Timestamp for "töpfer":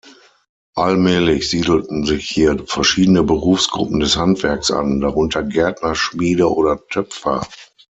6.87-7.43